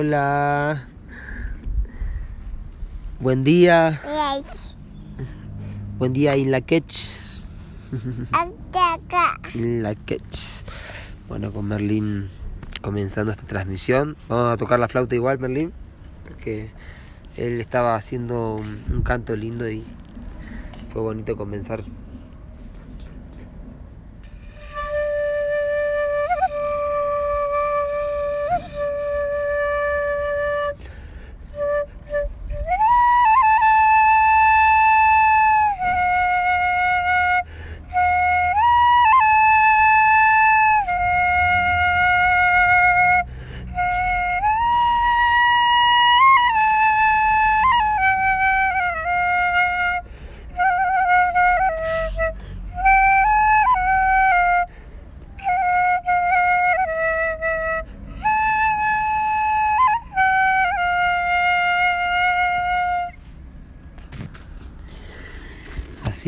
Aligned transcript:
Hola. 0.00 0.86
Buen 3.18 3.42
día. 3.42 4.00
Buen 5.98 6.12
día 6.12 6.36
in 6.36 6.52
la. 6.52 6.58
In 9.54 9.82
la. 9.82 9.94
Bueno, 11.26 11.52
con 11.52 11.66
Merlín 11.66 12.28
comenzando 12.80 13.32
esta 13.32 13.44
transmisión. 13.48 14.16
Vamos 14.28 14.54
a 14.54 14.56
tocar 14.56 14.78
la 14.78 14.86
flauta 14.86 15.16
igual, 15.16 15.40
Merlín. 15.40 15.72
Porque 16.28 16.70
él 17.36 17.60
estaba 17.60 17.96
haciendo 17.96 18.54
un 18.54 19.02
canto 19.02 19.34
lindo 19.34 19.68
y 19.68 19.82
fue 20.92 21.02
bonito 21.02 21.36
comenzar. 21.36 21.82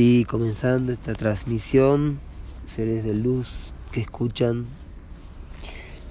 Así 0.00 0.24
comenzando 0.24 0.92
esta 0.92 1.12
transmisión, 1.12 2.20
seres 2.64 3.04
de 3.04 3.12
luz 3.12 3.74
que 3.92 4.00
escuchan, 4.00 4.64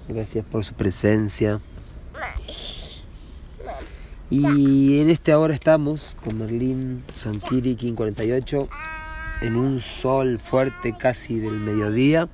gracias 0.07 0.45
por 0.45 0.63
su 0.63 0.75
presencia. 0.75 1.59
Y 4.29 4.99
en 4.99 5.09
este 5.09 5.31
ahora 5.31 5.55
estamos 5.55 6.15
con 6.23 6.37
Merlín 6.37 7.03
Sonkiri 7.15 7.75
King 7.75 7.93
48 7.93 8.69
en 9.41 9.55
un 9.55 9.79
sol 9.79 10.37
fuerte 10.37 10.95
casi 10.95 11.39
del 11.39 11.59
mediodía, 11.59 12.29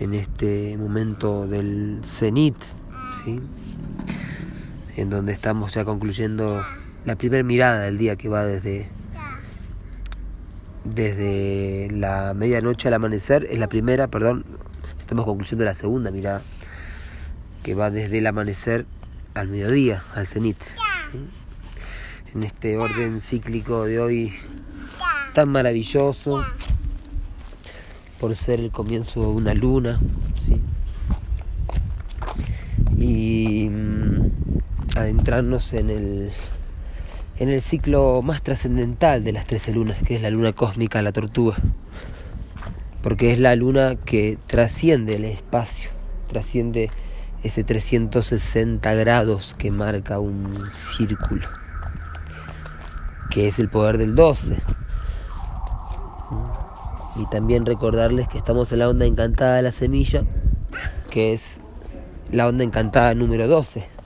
en 0.00 0.12
este 0.12 0.76
momento 0.76 1.46
del 1.46 2.00
cenit, 2.02 2.56
en 4.98 5.08
donde 5.08 5.32
estamos 5.32 5.72
ya 5.72 5.86
concluyendo 5.86 6.62
la 7.06 7.16
primera 7.16 7.42
mirada 7.42 7.80
del 7.84 7.96
día 7.96 8.16
que 8.16 8.28
va 8.28 8.44
desde 8.44 8.99
desde 10.84 11.88
la 11.90 12.34
medianoche 12.34 12.88
al 12.88 12.94
amanecer, 12.94 13.46
es 13.50 13.58
la 13.58 13.68
primera, 13.68 14.08
perdón, 14.08 14.44
estamos 14.98 15.24
concluyendo 15.24 15.64
la 15.64 15.74
segunda 15.74 16.10
mirada, 16.10 16.42
que 17.62 17.74
va 17.74 17.90
desde 17.90 18.18
el 18.18 18.26
amanecer 18.26 18.86
al 19.34 19.48
mediodía, 19.48 20.02
al 20.14 20.26
cenit. 20.26 20.56
¿sí? 21.12 21.18
En 22.34 22.44
este 22.44 22.76
orden 22.76 23.20
cíclico 23.20 23.84
de 23.84 24.00
hoy 24.00 24.32
tan 25.34 25.50
maravilloso, 25.50 26.44
por 28.18 28.36
ser 28.36 28.60
el 28.60 28.70
comienzo 28.70 29.20
de 29.20 29.26
una 29.26 29.54
luna, 29.54 30.00
¿sí? 30.46 30.60
y 32.96 33.68
mm, 33.68 34.30
adentrarnos 34.96 35.72
en 35.72 35.90
el 35.90 36.32
en 37.40 37.48
el 37.48 37.62
ciclo 37.62 38.20
más 38.20 38.42
trascendental 38.42 39.24
de 39.24 39.32
las 39.32 39.46
trece 39.46 39.72
lunas, 39.72 39.96
que 40.02 40.14
es 40.14 40.20
la 40.20 40.28
luna 40.28 40.52
cósmica, 40.52 41.00
la 41.00 41.10
tortuga. 41.10 41.56
Porque 43.02 43.32
es 43.32 43.38
la 43.38 43.56
luna 43.56 43.96
que 43.96 44.38
trasciende 44.46 45.16
el 45.16 45.24
espacio, 45.24 45.88
trasciende 46.28 46.90
ese 47.42 47.64
360 47.64 48.92
grados 48.92 49.56
que 49.56 49.70
marca 49.70 50.18
un 50.18 50.66
círculo, 50.74 51.48
que 53.30 53.48
es 53.48 53.58
el 53.58 53.70
poder 53.70 53.96
del 53.96 54.14
12. 54.14 54.58
Y 57.16 57.26
también 57.30 57.64
recordarles 57.64 58.28
que 58.28 58.36
estamos 58.36 58.70
en 58.70 58.80
la 58.80 58.90
onda 58.90 59.06
encantada 59.06 59.56
de 59.56 59.62
la 59.62 59.72
semilla, 59.72 60.24
que 61.08 61.32
es 61.32 61.62
la 62.30 62.46
onda 62.46 62.64
encantada 62.64 63.14
número 63.14 63.48
12 63.48 63.99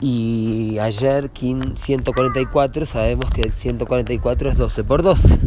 y 0.00 0.78
ayer 0.78 1.30
King 1.30 1.74
144 1.74 2.86
sabemos 2.86 3.30
que 3.30 3.50
144 3.50 4.50
es 4.50 4.56
12 4.56 4.84
por 4.84 5.02
12 5.02 5.38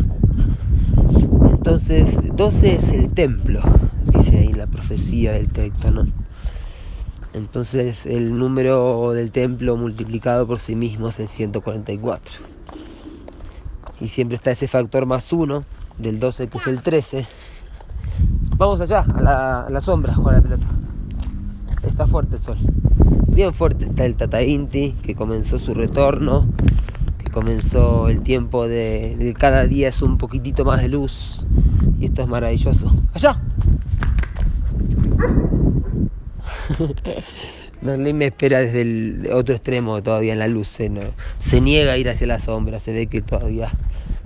entonces 1.51 2.35
12 2.35 2.75
es 2.75 2.91
el 2.93 3.09
templo 3.13 3.61
dice 4.05 4.39
ahí 4.39 4.53
la 4.53 4.67
profecía 4.67 5.33
del 5.33 5.49
Tectonón 5.49 6.13
entonces 7.33 8.05
el 8.05 8.37
número 8.37 9.11
del 9.13 9.31
templo 9.31 9.77
multiplicado 9.77 10.47
por 10.47 10.59
sí 10.59 10.75
mismo 10.75 11.09
es 11.09 11.19
el 11.19 11.27
144 11.27 12.33
y 14.01 14.07
siempre 14.07 14.35
está 14.35 14.51
ese 14.51 14.67
factor 14.67 15.05
más 15.05 15.31
1 15.31 15.63
del 15.99 16.19
12 16.19 16.47
que 16.47 16.57
es 16.57 16.67
el 16.67 16.81
13 16.81 17.27
vamos 18.57 18.81
allá 18.81 19.05
a 19.15 19.69
la, 19.69 19.81
sombra 19.81 20.13
jugar 20.13 20.35
la 20.35 20.41
pelota. 20.41 20.67
Está 21.83 22.05
fuerte 22.07 22.35
el 22.35 22.41
sol 22.41 22.57
bien 23.39 23.53
fuerte 23.53 23.85
está 23.85 24.03
el 24.03 24.17
Tata 24.17 24.41
Inti, 24.41 24.97
que 25.01 25.15
comenzó 25.15 25.59
su 25.59 25.73
retorno, 25.73 26.45
que 27.23 27.31
comenzó 27.31 28.09
el 28.09 28.21
tiempo 28.21 28.67
de, 28.67 29.33
cada 29.39 29.65
día 29.65 29.87
es 29.87 30.01
un 30.01 30.17
poquitito 30.17 30.65
más 30.65 30.81
de 30.81 30.89
luz. 30.89 31.45
Y 32.01 32.05
esto 32.07 32.21
es 32.21 32.27
maravilloso. 32.27 32.91
¡Allá! 33.13 33.41
Merlín 37.81 38.17
me 38.17 38.25
espera 38.25 38.59
desde 38.59 38.81
el 38.81 39.29
otro 39.31 39.55
extremo 39.55 40.03
todavía 40.03 40.33
en 40.33 40.39
la 40.39 40.49
luz. 40.49 40.67
Se 40.67 41.61
niega 41.61 41.93
a 41.93 41.97
ir 41.97 42.09
hacia 42.09 42.27
la 42.27 42.39
sombra. 42.39 42.81
Se 42.81 42.91
ve 42.91 43.07
que 43.07 43.21
todavía 43.21 43.71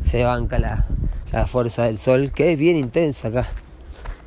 se 0.03 0.23
banca 0.23 0.57
la, 0.57 0.87
la 1.31 1.45
fuerza 1.45 1.83
del 1.83 1.99
sol, 1.99 2.31
que 2.33 2.53
es 2.53 2.57
bien 2.57 2.77
intensa 2.77 3.27
acá. 3.27 3.47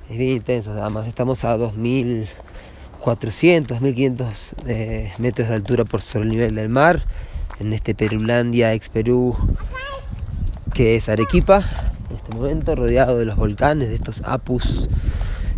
Es 0.08 0.16
bien 0.16 0.36
intensa. 0.36 0.70
Además, 0.80 1.08
estamos 1.08 1.44
a 1.44 1.56
2000. 1.56 2.28
400, 3.06 3.81
1500 3.83 4.55
eh, 4.67 5.12
metros 5.19 5.49
de 5.49 5.55
altura 5.55 5.84
por 5.84 6.03
sobre 6.03 6.25
el 6.25 6.33
nivel 6.33 6.56
del 6.56 6.69
mar, 6.69 7.03
en 7.61 7.72
este 7.72 7.94
Perulandia, 7.94 8.72
ex 8.72 8.89
Perú, 8.89 9.37
que 10.75 10.97
es 10.97 11.09
Arequipa, 11.09 11.62
en 12.11 12.16
este 12.16 12.34
momento 12.34 12.75
rodeado 12.75 13.16
de 13.16 13.25
los 13.25 13.37
volcanes, 13.37 13.91
de 13.91 13.95
estos 13.95 14.22
apus, 14.25 14.89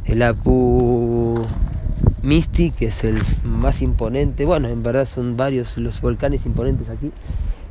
el 0.04 0.22
apu 0.24 1.42
Misti, 2.20 2.70
que 2.70 2.88
es 2.88 3.02
el 3.04 3.18
más 3.44 3.80
imponente, 3.80 4.44
bueno, 4.44 4.68
en 4.68 4.82
verdad 4.82 5.08
son 5.08 5.38
varios 5.38 5.78
los 5.78 6.02
volcanes 6.02 6.44
imponentes 6.44 6.90
aquí, 6.90 7.12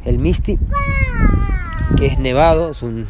el 0.05 0.17
Misti, 0.17 0.57
que 1.99 2.07
es 2.07 2.17
nevado, 2.17 2.71
es 2.71 2.81
un 2.81 3.05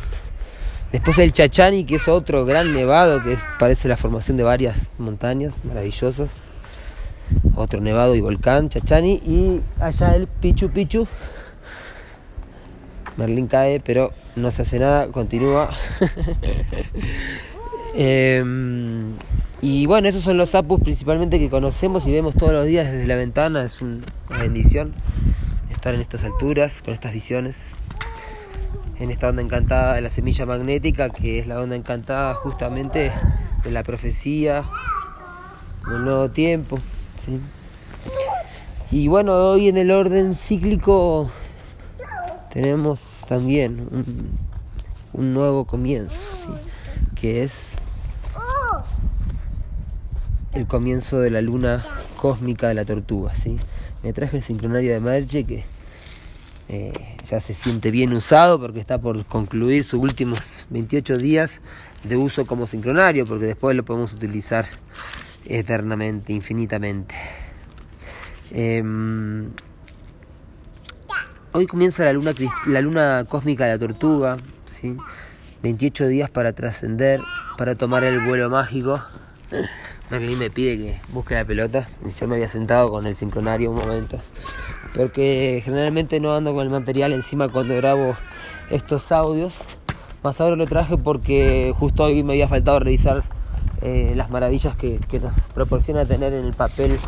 Después 0.91 1.17
el 1.19 1.33
Chachani, 1.33 1.83
que 1.85 1.95
es 1.95 2.07
otro 2.07 2.45
gran 2.45 2.73
nevado, 2.73 3.21
que 3.21 3.37
parece 3.59 3.89
la 3.89 3.97
formación 3.97 4.35
de 4.37 4.43
varias 4.43 4.75
montañas 4.97 5.53
maravillosas 5.65 6.29
otro 7.55 7.81
nevado 7.81 8.15
y 8.15 8.21
volcán, 8.21 8.69
Chachani, 8.69 9.13
y 9.13 9.61
allá 9.79 10.15
el 10.15 10.27
Pichu 10.27 10.69
Pichu. 10.69 11.07
Merlín 13.17 13.47
cae, 13.47 13.79
pero 13.79 14.13
no 14.35 14.51
se 14.51 14.61
hace 14.61 14.79
nada, 14.79 15.07
continúa. 15.07 15.69
eh, 17.95 18.43
y 19.61 19.87
bueno, 19.87 20.07
esos 20.07 20.23
son 20.23 20.37
los 20.37 20.53
apus 20.53 20.79
principalmente 20.81 21.39
que 21.39 21.49
conocemos 21.49 22.05
y 22.05 22.11
vemos 22.11 22.35
todos 22.35 22.53
los 22.53 22.65
días 22.65 22.91
desde 22.91 23.07
la 23.07 23.15
ventana. 23.15 23.63
Es 23.63 23.81
una 23.81 24.03
bendición 24.39 24.93
estar 25.71 25.95
en 25.95 26.01
estas 26.01 26.23
alturas, 26.23 26.81
con 26.83 26.93
estas 26.93 27.11
visiones. 27.11 27.73
En 28.99 29.09
esta 29.09 29.29
onda 29.29 29.41
encantada 29.41 29.95
de 29.95 30.01
la 30.01 30.09
semilla 30.09 30.45
magnética, 30.45 31.09
que 31.09 31.39
es 31.39 31.47
la 31.47 31.59
onda 31.59 31.75
encantada 31.75 32.35
justamente 32.35 33.11
de 33.63 33.71
la 33.71 33.83
profecía 33.83 34.63
del 35.89 36.03
nuevo 36.03 36.29
tiempo. 36.29 36.77
Y 38.89 39.07
bueno, 39.07 39.33
hoy 39.33 39.67
en 39.67 39.77
el 39.77 39.91
orden 39.91 40.35
cíclico 40.35 41.29
tenemos 42.53 43.01
también 43.27 43.87
un, 45.13 45.33
nuevo 45.33 45.65
comienzo, 45.65 46.57
que 47.19 47.43
es 47.43 47.53
el 50.53 50.67
comienzo 50.67 51.19
de 51.19 51.29
la 51.29 51.41
luna 51.41 51.83
cósmica 52.17 52.69
de 52.69 52.75
la 52.75 52.85
tortuga. 52.85 53.35
¿sí? 53.35 53.57
Me 54.03 54.13
traje 54.13 54.37
el 54.37 54.43
sincronario 54.43 54.93
de 54.93 54.99
Merche 54.99 55.43
que 55.43 55.65
eh, 56.69 56.93
ya 57.29 57.39
se 57.39 57.53
siente 57.53 57.91
bien 57.91 58.13
usado 58.13 58.59
porque 58.59 58.79
está 58.79 58.99
por 58.99 59.25
concluir 59.25 59.83
sus 59.83 60.01
últimos 60.01 60.39
28 60.69 61.17
días 61.17 61.61
de 62.03 62.15
uso 62.15 62.45
como 62.45 62.67
sincronario, 62.67 63.25
porque 63.25 63.45
después 63.45 63.75
lo 63.75 63.83
podemos 63.83 64.13
utilizar 64.13 64.65
eternamente, 65.49 66.33
infinitamente. 66.33 67.15
Em, 68.51 69.49
hoy 71.51 71.67
comienza 71.67 72.05
la 72.05 72.13
luna, 72.13 72.33
la 72.67 72.81
luna 72.81 73.25
cósmica 73.27 73.65
de 73.65 73.71
la 73.71 73.79
tortuga, 73.79 74.37
¿sí? 74.65 74.95
28 75.63 76.07
días 76.07 76.29
para 76.29 76.53
trascender, 76.53 77.19
para 77.57 77.75
tomar 77.75 78.03
el 78.03 78.19
vuelo 78.19 78.49
mágico. 78.49 79.01
Merlin 80.09 80.39
me 80.39 80.49
pide 80.49 80.77
que 80.77 81.01
busque 81.09 81.35
la 81.35 81.43
pelota. 81.43 81.89
Yo 82.19 82.27
me 82.27 82.35
había 82.35 82.47
sentado 82.47 82.89
con 82.89 83.05
el 83.05 83.15
sincronario 83.15 83.71
un 83.71 83.77
momento. 83.77 84.19
Porque 84.95 85.61
generalmente 85.63 86.19
no 86.19 86.33
ando 86.33 86.53
con 86.53 86.63
el 86.63 86.69
material 86.69 87.11
encima 87.11 87.49
cuando 87.49 87.75
grabo 87.75 88.15
estos 88.69 89.11
audios. 89.11 89.59
Más 90.23 90.39
ahora 90.39 90.55
lo 90.55 90.65
traje 90.65 90.97
porque 90.97 91.73
justo 91.77 92.03
hoy 92.03 92.23
me 92.23 92.33
había 92.33 92.47
faltado 92.47 92.79
revisar 92.79 93.23
eh, 93.81 94.13
las 94.15 94.29
maravillas 94.29 94.75
que, 94.75 94.99
nos 95.21 95.33
proporciona 95.53 96.05
tener 96.05 96.33
en 96.33 96.45
el 96.45 96.53
papel 96.53 96.99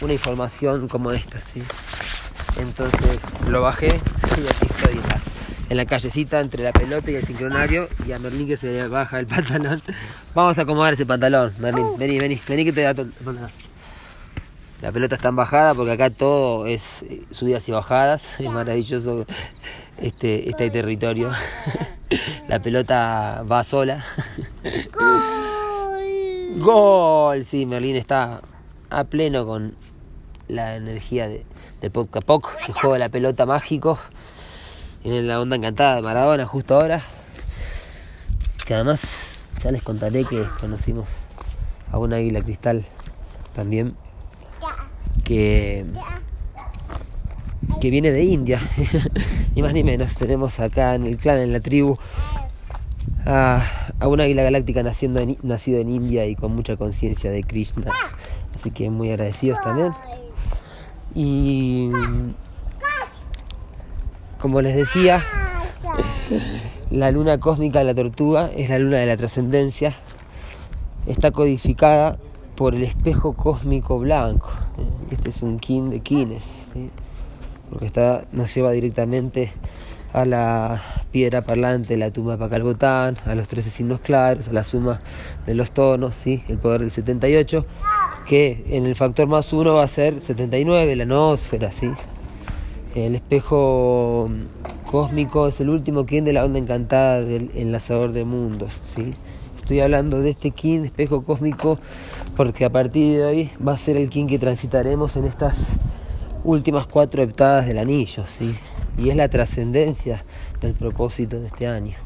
una 0.00 0.12
información 0.12 0.88
como 0.88 1.12
esta. 1.12 1.40
¿sí? 1.40 1.62
Entonces 2.60 3.18
lo 3.48 3.62
bajé 3.62 3.88
y 3.88 4.46
aquí 4.46 4.66
estoy 4.68 5.00
en 5.68 5.76
la 5.76 5.84
callecita 5.84 6.40
entre 6.40 6.62
la 6.62 6.72
pelota 6.72 7.10
y 7.10 7.16
el 7.16 7.24
sincronario 7.24 7.88
y 8.06 8.12
a 8.12 8.18
Merlín 8.18 8.46
que 8.46 8.56
se 8.56 8.72
le 8.72 8.88
baja 8.88 9.18
el 9.18 9.26
pantalón. 9.26 9.82
Vamos 10.34 10.58
a 10.58 10.62
acomodar 10.62 10.94
ese 10.94 11.06
pantalón, 11.06 11.52
Merlín. 11.58 11.86
Vení, 11.98 12.18
vení, 12.18 12.40
vení 12.46 12.64
que 12.64 12.72
te 12.72 12.82
da 12.82 12.94
todo. 12.94 13.08
La 14.82 14.92
pelota 14.92 15.16
está 15.16 15.28
en 15.28 15.36
bajada 15.36 15.74
porque 15.74 15.92
acá 15.92 16.10
todo 16.10 16.66
es 16.66 17.02
eh, 17.02 17.22
subidas 17.30 17.68
y 17.68 17.72
bajadas. 17.72 18.22
Es 18.38 18.50
maravilloso 18.50 19.26
este, 19.98 20.48
este 20.48 20.70
territorio. 20.70 21.30
La 22.48 22.60
pelota 22.60 23.42
va 23.50 23.64
sola. 23.64 24.04
¡Gol! 24.92 26.60
¡Gol! 26.60 27.44
Sí, 27.44 27.66
Merlín 27.66 27.96
está 27.96 28.40
a 28.90 29.04
pleno 29.04 29.46
con 29.46 29.74
la 30.48 30.76
energía 30.76 31.28
de, 31.28 31.44
de 31.80 31.90
Poc 31.90 32.16
a 32.16 32.20
Poc, 32.20 32.56
el 32.68 32.74
juego 32.74 32.94
de 32.94 33.00
la 33.00 33.08
pelota 33.08 33.46
mágico. 33.46 33.98
En 35.04 35.26
la 35.26 35.40
onda 35.40 35.56
encantada 35.56 35.96
de 35.96 36.02
Maradona 36.02 36.46
justo 36.46 36.74
ahora. 36.74 37.00
Que 38.66 38.74
además 38.74 39.02
ya 39.62 39.70
les 39.70 39.82
contaré 39.82 40.24
que 40.24 40.44
conocimos 40.60 41.08
a 41.92 41.98
un 41.98 42.12
águila 42.12 42.42
cristal 42.42 42.84
también. 43.54 43.96
Que 45.24 45.84
que 47.80 47.90
viene 47.90 48.10
de 48.12 48.24
India, 48.24 48.60
ni 49.54 49.62
más 49.62 49.72
ni 49.72 49.84
menos. 49.84 50.14
Tenemos 50.14 50.58
acá 50.60 50.94
en 50.94 51.04
el 51.04 51.16
clan, 51.18 51.38
en 51.38 51.52
la 51.52 51.60
tribu, 51.60 51.98
a, 53.26 53.60
un 54.02 54.20
águila 54.20 54.42
galáctica 54.42 54.82
naciendo 54.82 55.20
nacido 55.42 55.80
en 55.80 55.90
India 55.90 56.26
y 56.26 56.36
con 56.36 56.54
mucha 56.54 56.76
conciencia 56.76 57.30
de 57.30 57.42
Krishna. 57.42 57.92
Así 58.54 58.70
que 58.70 58.88
muy 58.90 59.10
agradecidos 59.10 59.62
también. 59.62 59.92
Y 61.14 61.90
como 64.38 64.62
les 64.62 64.76
decía, 64.76 65.22
la 66.90 67.10
luna 67.10 67.38
cósmica 67.38 67.80
de 67.80 67.84
la 67.84 67.94
tortuga 67.94 68.50
es 68.56 68.70
la 68.70 68.78
luna 68.78 68.98
de 68.98 69.06
la 69.06 69.16
trascendencia. 69.16 69.94
Está 71.06 71.30
codificada 71.30 72.18
por 72.54 72.74
el 72.74 72.84
espejo 72.84 73.34
cósmico 73.34 73.98
blanco. 73.98 74.50
Este 75.10 75.28
es 75.28 75.42
un 75.42 75.58
kin 75.58 75.90
de 75.90 76.00
kines 76.00 76.42
porque 77.70 77.86
está, 77.86 78.24
nos 78.32 78.54
lleva 78.54 78.72
directamente 78.72 79.52
a 80.12 80.24
la 80.24 80.82
piedra 81.12 81.42
parlante, 81.42 81.96
la 81.96 82.10
tumba 82.10 82.32
de 82.32 82.38
Pacalbotán, 82.38 83.18
a 83.26 83.34
los 83.34 83.48
13 83.48 83.70
signos 83.70 84.00
claros, 84.00 84.48
a 84.48 84.52
la 84.52 84.64
suma 84.64 85.00
de 85.44 85.54
los 85.54 85.72
tonos, 85.72 86.14
¿sí? 86.14 86.42
el 86.48 86.56
poder 86.56 86.80
del 86.80 86.90
78, 86.90 87.66
que 88.26 88.64
en 88.70 88.86
el 88.86 88.96
factor 88.96 89.26
más 89.26 89.52
uno 89.52 89.74
va 89.74 89.84
a 89.84 89.88
ser 89.88 90.20
79, 90.20 90.96
la 90.96 91.04
noósfera, 91.04 91.70
¿sí? 91.70 91.90
El 92.94 93.14
espejo 93.14 94.30
cósmico 94.90 95.48
es 95.48 95.60
el 95.60 95.68
último 95.68 96.06
kin 96.06 96.24
de 96.24 96.32
la 96.32 96.46
onda 96.46 96.58
encantada 96.58 97.20
del 97.20 97.50
enlazador 97.54 98.12
de 98.12 98.24
mundos, 98.24 98.72
¿sí? 98.72 99.14
Estoy 99.58 99.80
hablando 99.80 100.20
de 100.20 100.30
este 100.30 100.50
kin, 100.50 100.86
espejo 100.86 101.24
cósmico, 101.24 101.78
porque 102.36 102.64
a 102.64 102.70
partir 102.70 103.18
de 103.18 103.24
hoy 103.26 103.50
va 103.66 103.72
a 103.72 103.76
ser 103.76 103.98
el 103.98 104.08
kin 104.08 104.28
que 104.28 104.38
transitaremos 104.38 105.16
en 105.16 105.26
estas 105.26 105.56
últimas 106.44 106.86
cuatro 106.86 107.22
heptadas 107.22 107.66
del 107.66 107.78
anillo, 107.78 108.24
¿sí? 108.26 108.54
Y 108.98 109.10
es 109.10 109.16
la 109.16 109.28
trascendencia 109.28 110.24
del 110.60 110.74
propósito 110.74 111.40
de 111.40 111.48
este 111.48 111.66
año. 111.66 111.96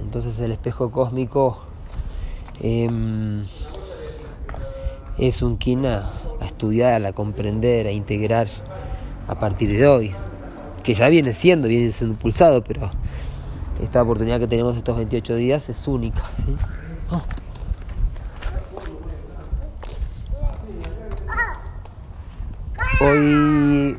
Entonces 0.00 0.38
el 0.40 0.52
espejo 0.52 0.90
cósmico 0.90 1.62
em, 2.60 3.44
es 5.18 5.42
un 5.42 5.56
kin 5.56 5.86
a, 5.86 6.12
estudiar, 6.42 7.04
a 7.06 7.12
comprender, 7.12 7.86
a 7.86 7.92
integrar 7.92 8.48
a 9.28 9.38
partir 9.38 9.70
de 9.70 9.86
hoy, 9.86 10.12
que 10.82 10.94
ya 10.94 11.08
viene 11.08 11.34
siendo, 11.34 11.68
viene 11.68 11.90
siendo 11.92 12.14
impulsado, 12.14 12.62
pero 12.62 12.90
esta 13.82 14.02
oportunidad 14.02 14.38
que 14.38 14.46
tenemos 14.46 14.76
estos 14.76 14.96
28 14.96 15.36
días 15.36 15.68
es 15.68 15.88
única. 15.88 16.22
Hoy 22.98 23.98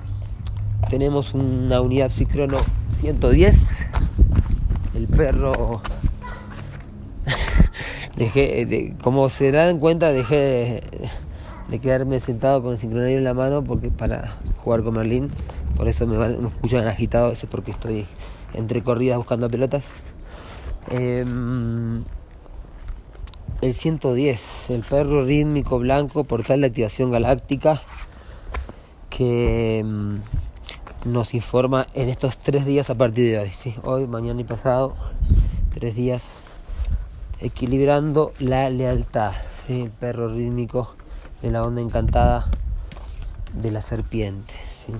tenemos 0.89 1.35
una 1.35 1.81
unidad 1.81 2.09
psicrono 2.09 2.57
110. 2.99 3.55
El 4.95 5.05
perro. 5.05 5.83
dejé, 8.17 8.95
como 9.03 9.29
se 9.29 9.51
dan 9.51 9.77
cuenta, 9.77 10.11
dejé 10.11 10.81
de, 11.69 11.79
quedarme 11.79 12.19
sentado 12.19 12.63
con 12.63 12.71
el 12.71 12.79
sincronario 12.79 13.19
en 13.19 13.23
la 13.23 13.35
mano 13.35 13.63
porque 13.63 13.91
para 13.91 14.35
jugar 14.63 14.81
con 14.81 14.95
Merlín. 14.95 15.29
Por 15.75 15.87
eso 15.87 16.07
me, 16.07 16.17
me 16.17 16.47
escuchan 16.47 16.87
agitado 16.87 17.29
veces 17.29 17.47
porque 17.51 17.69
estoy 17.69 18.07
entre 18.55 18.81
corridas 18.81 19.19
buscando 19.19 19.47
pelotas. 19.47 19.83
Em, 20.89 22.03
el 23.61 23.73
110, 23.75 24.71
el 24.71 24.81
perro 24.81 25.23
rítmico 25.23 25.77
blanco, 25.77 26.23
portal 26.23 26.61
de 26.61 26.67
activación 26.67 27.11
galáctica 27.11 27.79
que 29.17 29.83
mm, 29.83 31.11
nos 31.11 31.33
informa 31.33 31.87
en 31.95 32.07
estos 32.07 32.37
tres 32.37 32.67
días 32.67 32.91
a 32.91 32.95
partir 32.95 33.31
de 33.31 33.39
hoy, 33.39 33.51
¿sí? 33.51 33.73
hoy, 33.83 34.05
mañana 34.05 34.41
y 34.41 34.43
pasado, 34.43 34.95
tres 35.73 35.95
días 35.95 36.41
equilibrando 37.41 38.31
la 38.37 38.69
lealtad, 38.69 39.33
el 39.69 39.89
perro 39.89 40.31
rítmico 40.31 40.93
de 41.41 41.49
la 41.49 41.63
onda 41.63 41.81
encantada 41.81 42.47
de 43.59 43.71
la 43.71 43.81
serpiente. 43.81 44.53
¿sí? 44.71 44.93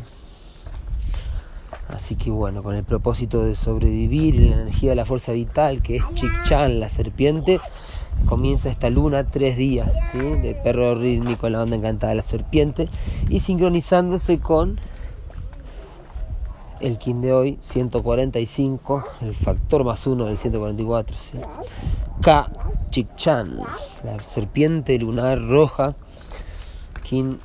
Así 1.88 2.15
que 2.15 2.32
bueno, 2.32 2.63
con 2.63 2.75
el 2.75 2.84
propósito 2.84 3.44
de 3.44 3.53
sobrevivir 3.53 4.38
en 4.38 4.50
la 4.50 4.62
energía 4.63 4.89
de 4.89 4.96
la 4.96 5.06
fuerza 5.06 5.32
vital, 5.34 5.84
que 5.84 5.98
es 5.98 6.03
Chik-Chan, 6.03 6.80
la 6.80 6.89
serpiente, 6.89 7.60
comienza 8.26 8.70
esta 8.70 8.90
luna 8.90 9.26
tres 9.26 9.58
días 9.58 9.92
¿sí? 10.12 10.18
de 10.18 10.54
perro 10.56 10.96
rítmico 10.96 11.48
en 11.48 11.54
la 11.54 11.64
onda 11.64 11.76
encantada 11.76 12.12
de 12.12 12.18
la 12.18 12.24
serpiente 12.24 12.90
y 13.30 13.40
sincronizándose 13.40 14.40
con 14.40 14.80
el 16.80 16.98
kin 16.98 17.22
de 17.22 17.34
hoy 17.34 17.58
145 17.60 19.04
el 19.22 19.34
factor 19.34 19.84
más 19.84 20.06
uno 20.08 20.26
del 20.26 20.38
144 20.38 21.18
¿sí? 21.18 21.40
Ka 22.22 22.52
Chikchan 22.90 23.60
la 24.04 24.20
serpiente 24.22 24.98
lunar 24.98 25.42
roja 25.42 25.96
kin 27.04 27.40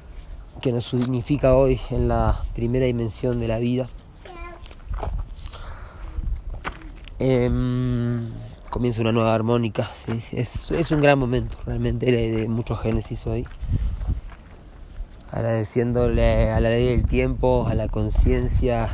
que 0.60 0.72
nos 0.72 0.84
significa 0.84 1.54
hoy 1.54 1.80
en 1.90 2.08
la 2.08 2.42
primera 2.54 2.86
dimensión 2.86 3.38
de 3.38 3.48
la 3.48 3.58
vida 3.58 3.88
eh, 7.18 7.48
comienza 8.72 9.02
una 9.02 9.12
nueva 9.12 9.34
armónica. 9.34 9.88
Es, 10.32 10.90
un 10.90 11.02
gran 11.02 11.18
momento, 11.18 11.58
realmente, 11.66 12.10
de, 12.10 12.48
mucho 12.48 12.74
génesis 12.74 13.26
hoy. 13.26 13.46
Agradeciéndole 15.30 16.50
a 16.50 16.58
la 16.58 16.70
ley 16.70 16.86
del 16.86 17.06
tiempo, 17.06 17.66
a 17.68 17.74
la 17.74 17.88
conciencia 17.88 18.88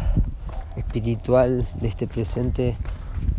espiritual 0.77 1.65
de 1.81 1.89
este 1.89 2.09
presente, 2.09 2.77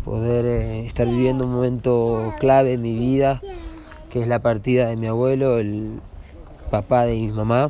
poder 0.06 0.46
eh, 0.46 0.86
estar 0.86 1.08
viviendo 1.08 1.46
un 1.46 1.52
momento 1.52 2.34
clave 2.40 2.74
en 2.74 2.82
mi 2.84 2.98
vida, 2.98 3.42
que 4.10 4.22
es 4.22 4.28
la 4.28 4.40
partida 4.40 4.88
de 4.88 4.96
mi 4.96 5.08
abuelo, 5.08 5.58
el 5.58 6.00
papá 6.72 7.06
de 7.06 7.16
mi 7.16 7.28
mamá. 7.28 7.70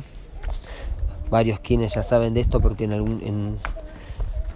Varios 1.28 1.58
quienes 1.58 1.94
ya 1.94 2.04
saben 2.04 2.34
de 2.34 2.40
esto 2.40 2.60
porque 2.60 2.84
en, 2.84 2.92
algún, 2.92 3.20
en, 3.24 3.58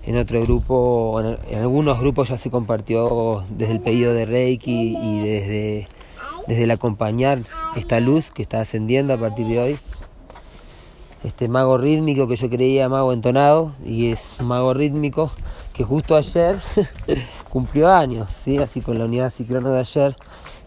en 0.07 0.19
otro 0.19 0.43
grupo, 0.43 1.21
en, 1.21 1.59
algunos 1.59 1.99
grupos 1.99 2.29
ya 2.29 2.39
se 2.39 2.51
compartió 2.51 3.45
desde 3.51 3.73
el 3.73 3.81
pedido 3.81 4.13
de 4.13 4.27
Reiki 4.27 4.97
y 5.01 5.21
desde, 5.21 5.89
desde 6.47 6.65
el 6.65 6.71
acompañar 6.71 7.41
esta 7.77 8.01
luz 8.01 8.31
que 8.31 8.43
está 8.43 8.61
ascendiendo 8.61 9.15
a 9.15 9.17
partir 9.17 9.47
de 9.47 9.59
hoy. 9.61 9.79
Este 11.23 11.49
mago 11.49 11.79
rítmico 11.79 12.29
que 12.29 12.37
yo 12.37 12.51
creía 12.51 12.87
mago 12.91 13.15
entonado 13.15 13.73
y 13.83 14.11
es 14.11 14.37
mago 14.43 14.75
rítmico 14.75 15.31
que 15.73 15.83
justo 15.83 16.17
ayer 16.17 16.61
cumplió 17.49 17.91
años, 17.91 18.31
¿sí? 18.31 18.59
así 18.59 18.83
con 18.83 18.99
la 18.99 19.07
unidad 19.07 19.31
ciclono 19.31 19.73
de 19.73 19.81
ayer 19.81 20.17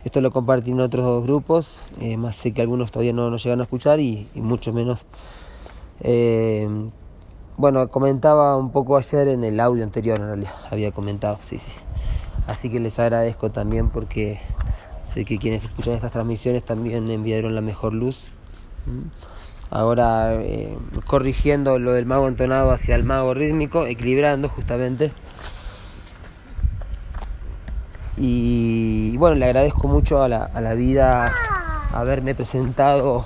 Esto 0.03 0.20
lo 0.20 0.32
compartí 0.32 0.72
en 0.72 0.79
otros 0.79 1.24
grupos, 1.24 1.77
eh, 2.01 2.17
más 2.17 2.36
sé 2.38 2.53
que 2.53 2.62
algunos 2.63 2.91
todavía 2.91 3.13
no 3.13 3.29
nos 3.29 3.44
llegan 3.44 3.60
a 3.60 3.63
escuchar 3.63 4.00
y, 4.00 4.27
mucho 4.34 4.74
menos. 4.74 5.00
Eh, 6.01 6.67
bueno, 7.57 7.89
comentaba 7.89 8.55
un 8.55 8.71
poco 8.71 8.97
ayer 8.97 9.27
en 9.29 9.43
el 9.43 9.59
audio 9.59 9.83
anterior, 9.83 10.19
en 10.19 10.27
realidad, 10.27 10.53
había 10.71 10.91
comentado, 10.91 11.39
sí, 11.41 11.57
sí. 11.57 11.71
Así 12.45 12.69
que 12.69 12.79
les 12.79 12.97
agradezco 12.99 13.51
también 13.51 13.89
porque 13.89 14.39
sé 15.03 15.25
que 15.25 15.37
quienes 15.37 15.63
escuchan 15.63 15.95
estas 15.95 16.11
transmisiones 16.11 16.63
también 16.63 17.09
enviaron 17.09 17.55
la 17.55 17.61
mejor 17.61 17.93
luz. 17.93 18.23
Ahora 19.69 20.35
eh, 20.35 20.77
corrigiendo 21.07 21.77
lo 21.77 21.91
del 21.91 22.05
mago 22.05 22.29
entonado 22.29 22.71
hacia 22.71 22.95
el 22.95 23.03
mago 23.03 23.33
rítmico, 23.33 23.85
equilibrando 23.85 24.47
justamente. 24.47 25.11
Y 28.15 29.17
bueno, 29.17 29.35
le 29.35 29.45
agradezco 29.45 29.89
mucho 29.89 30.23
a 30.23 30.29
la, 30.29 30.45
a 30.45 30.61
la 30.61 30.73
vida 30.73 31.33
haberme 31.91 32.33
presentado 32.33 33.25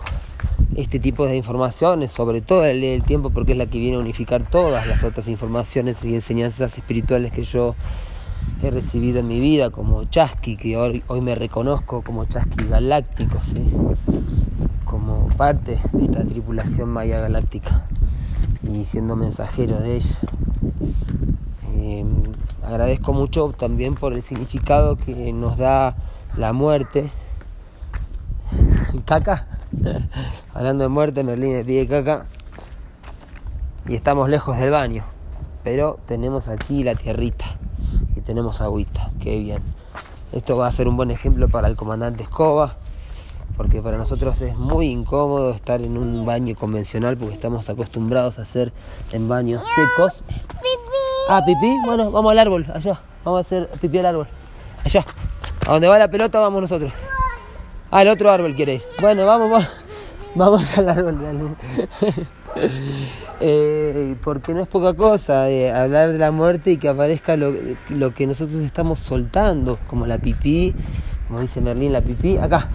este 0.76 1.00
tipo 1.00 1.26
de 1.26 1.36
informaciones, 1.36 2.12
sobre 2.12 2.42
todo 2.42 2.62
la 2.62 2.74
ley 2.74 2.92
del 2.92 3.04
tiempo, 3.04 3.30
porque 3.30 3.52
es 3.54 3.58
la 3.58 3.66
que 3.66 3.80
viene 3.80 3.98
a 3.98 4.00
unificar 4.00 4.50
todas 4.50 4.88
las 4.88 5.04
otras 5.04 5.28
informaciones 5.28 6.04
y 6.06 6.16
enseñanzas 6.16 6.78
espirituales 6.78 7.32
que 7.32 7.44
yo 7.44 7.76
he 8.64 8.72
recibido 8.72 9.20
en 9.20 9.28
mi 9.28 9.40
vida, 9.40 9.70
como 9.70 10.06
Chasqui, 10.06 10.56
que 10.56 10.78
hoy, 10.78 11.04
me 11.22 11.36
reconozco 11.36 12.02
como 12.02 12.26
Chasqui 12.26 12.66
galáctico, 12.66 13.40
como 14.86 15.28
parte 15.30 15.80
de 15.94 16.06
esta 16.06 16.24
tripulación 16.24 16.90
maya 16.90 17.20
galáctica 17.20 17.86
y 18.64 18.86
siendo 18.86 19.16
mensajero 19.16 19.80
de 19.80 19.96
ella. 19.96 20.18
Em, 21.76 22.24
agradezco 22.64 23.14
mucho 23.14 23.52
también 23.58 23.96
por 23.96 24.14
el 24.14 24.22
significado 24.22 24.96
que 24.96 25.34
nos 25.34 25.58
da 25.58 25.96
la 26.38 26.54
muerte. 26.54 27.10
Caca, 29.06 29.48
hablando 30.54 30.84
de 30.84 30.90
muerte, 30.90 31.24
Merlín 31.24 31.54
me 31.54 31.64
pide 31.64 31.88
caca. 31.88 32.26
Y 33.88 33.96
estamos 33.96 34.30
lejos 34.30 34.58
del 34.58 34.70
baño, 34.70 35.04
pero 35.64 36.00
tenemos 36.06 36.48
aquí 36.48 36.84
la 36.84 36.96
tierrita. 36.96 37.46
Y 38.16 38.22
tenemos 38.22 38.62
agüita, 38.62 39.12
qué 39.20 39.40
bien. 39.40 39.64
Esto 40.32 40.56
va 40.56 40.68
a 40.68 40.72
ser 40.72 40.88
un 40.88 40.98
buen 40.98 41.12
ejemplo 41.12 41.50
para 41.50 41.68
el 41.68 41.76
comandante 41.76 42.24
Escoba. 42.24 42.76
Porque 43.58 43.82
para 43.82 43.98
nosotros 43.98 44.40
es 44.42 44.56
muy 44.56 44.88
incómodo 44.88 45.52
estar 45.52 45.82
en 45.82 45.98
un 45.98 46.26
baño 46.26 46.56
convencional 46.56 47.18
porque 47.18 47.34
estamos 47.34 47.70
acostumbrados 47.70 48.40
a 48.40 48.44
hacer 48.44 48.72
en 49.12 49.28
baños 49.28 49.62
secos. 49.76 50.24
Ah, 51.30 51.42
pipí, 51.46 51.78
bueno, 51.86 52.12
vamos 52.12 52.32
al 52.32 52.40
árbol, 52.40 52.66
allá, 52.74 53.02
vamos 53.24 53.40
a 53.40 53.42
hacer 53.42 53.70
pipí 53.80 54.00
al 54.00 54.06
árbol, 54.06 54.28
allá, 54.84 55.06
a 55.68 55.72
donde 55.72 55.88
va 55.88 56.00
la 56.00 56.10
pelota 56.10 56.40
vamos 56.40 56.62
nosotros. 56.62 56.92
Ah, 57.92 58.04
el 58.04 58.08
otro 58.08 58.32
árbol 58.32 58.56
quiere 58.56 58.76
ir. 58.76 58.82
Bueno, 59.02 59.26
vamos, 59.26 59.68
vamos, 60.36 60.78
al 60.78 60.90
árbol. 60.90 61.18
eh, 63.42 64.16
porque 64.24 64.54
no 64.54 64.62
es 64.62 64.68
poca 64.68 64.94
cosa 64.94 65.50
eh, 65.50 65.74
hablar 65.74 66.14
de 66.14 66.18
la 66.18 66.32
muerte 66.32 66.72
y 66.72 66.78
que 66.78 66.88
aparezca 66.88 67.36
lo, 67.36 67.54
lo 67.90 68.14
que 68.14 68.26
nosotros 68.26 68.62
estamos 68.62 69.00
soltando, 69.00 69.78
como 69.88 70.08
la 70.08 70.20
pipí, 70.20 70.74
como 71.28 71.42
dice 71.42 71.60
Merlín, 71.60 71.92
la 71.92 72.00
pipí, 72.00 72.38
acá, 72.38 72.70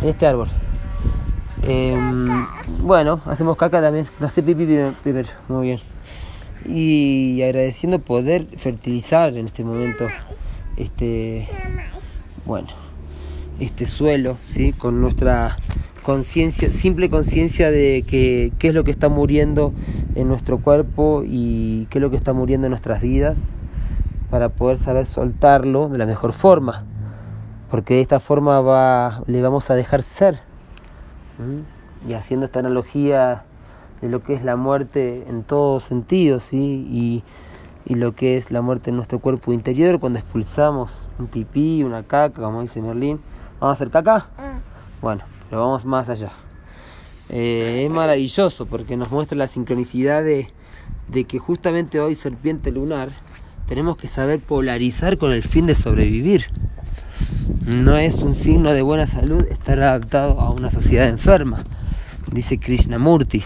en 0.00 0.08
este 0.08 0.28
árbol. 0.28 0.46
Em, 1.66 2.46
bueno, 2.78 3.20
hacemos 3.26 3.56
caca 3.56 3.82
también. 3.82 4.06
No 4.20 4.28
hace 4.28 4.40
pipí 4.40 4.66
primero, 5.02 5.28
muy 5.48 5.66
bien. 5.66 5.80
Y 6.64 7.42
agradeciendo 7.42 7.98
poder 7.98 8.46
fertilizar 8.56 9.36
en 9.36 9.46
este 9.46 9.64
momento 9.64 10.06
este, 10.76 11.48
bueno, 12.44 12.68
este 13.60 13.86
suelo, 13.86 14.36
¿sí? 14.44 14.72
Con 14.72 15.00
nuestra 15.00 15.56
conciencia, 16.02 16.70
simple 16.72 17.10
conciencia 17.10 17.70
de 17.70 18.04
que 18.06 18.52
qué 18.58 18.68
es 18.68 18.74
lo 18.74 18.84
que 18.84 18.90
está 18.90 19.08
muriendo 19.08 19.72
en 20.14 20.28
nuestro 20.28 20.58
cuerpo 20.58 21.22
y 21.24 21.86
qué 21.90 21.98
es 21.98 22.02
lo 22.02 22.10
que 22.10 22.16
está 22.16 22.32
muriendo 22.32 22.66
en 22.66 22.70
nuestras 22.70 23.02
vidas 23.02 23.38
para 24.30 24.48
poder 24.48 24.78
saber 24.78 25.06
soltarlo 25.06 25.88
de 25.88 25.98
la 25.98 26.06
mejor 26.06 26.32
forma 26.32 26.86
porque 27.70 27.94
de 27.94 28.00
esta 28.00 28.20
forma 28.20 28.60
va, 28.60 29.22
le 29.26 29.40
vamos 29.40 29.70
a 29.70 29.74
dejar 29.74 30.02
ser. 30.02 30.40
Y 32.06 32.12
haciendo 32.12 32.46
esta 32.46 32.58
analogía 32.58 33.44
de 34.02 34.08
lo 34.08 34.22
que 34.22 34.34
es 34.34 34.44
la 34.44 34.56
muerte 34.56 35.24
en 35.28 35.44
todos 35.44 35.84
sentidos, 35.84 36.42
¿sí? 36.42 36.86
y, 36.90 37.22
lo 37.94 38.14
que 38.14 38.36
es 38.36 38.52
la 38.52 38.62
muerte 38.62 38.90
en 38.90 38.96
nuestro 38.96 39.18
cuerpo 39.18 39.52
interior 39.52 39.98
cuando 39.98 40.20
expulsamos 40.20 41.10
un 41.18 41.26
pipí, 41.26 41.82
una 41.82 42.04
caca, 42.04 42.40
como 42.42 42.62
dice 42.62 42.80
Merlín. 42.80 43.20
¿Vamos 43.60 43.74
a 43.74 43.82
hacer 43.82 43.90
caca? 43.90 44.26
Mm. 44.38 45.02
Bueno, 45.02 45.22
pero 45.48 45.60
vamos 45.60 45.84
más 45.84 46.08
allá. 46.08 46.30
Eh, 47.28 47.84
es 47.84 47.92
maravilloso 47.92 48.64
porque 48.64 48.96
nos 48.96 49.10
muestra 49.10 49.36
la 49.36 49.46
sincronicidad 49.46 50.22
de, 50.22 50.48
de 51.08 51.24
que 51.24 51.38
justamente 51.38 52.00
hoy, 52.00 52.14
serpiente 52.14 52.72
lunar, 52.72 53.10
tenemos 53.66 53.98
que 53.98 54.08
saber 54.08 54.40
polarizar 54.40 55.18
con 55.18 55.32
el 55.32 55.42
fin 55.42 55.66
de 55.66 55.74
sobrevivir. 55.74 56.46
No 57.66 57.98
es 57.98 58.22
un 58.22 58.34
signo 58.34 58.72
de 58.72 58.80
buena 58.80 59.06
salud 59.06 59.44
estar 59.50 59.78
adaptado 59.78 60.40
a 60.40 60.50
una 60.50 60.70
sociedad 60.70 61.06
enferma, 61.06 61.62
dice 62.32 62.58
Krishnamurti. 62.58 63.44